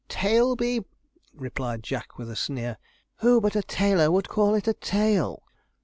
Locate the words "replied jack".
1.35-2.17